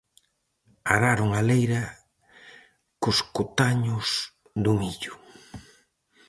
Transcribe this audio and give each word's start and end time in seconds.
Araron 0.95 1.29
a 1.39 1.41
leira 1.49 1.81
cos 3.01 3.17
cotaños 3.35 4.07
do 4.63 4.71
millo. 4.79 5.13